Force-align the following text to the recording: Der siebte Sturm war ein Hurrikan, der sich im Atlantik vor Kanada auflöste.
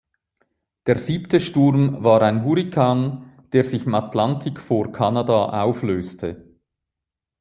Der 0.87 0.95
siebte 0.97 1.39
Sturm 1.39 2.03
war 2.03 2.23
ein 2.23 2.43
Hurrikan, 2.43 3.31
der 3.53 3.63
sich 3.63 3.85
im 3.85 3.93
Atlantik 3.93 4.59
vor 4.59 4.91
Kanada 4.91 5.61
auflöste. 5.61 6.57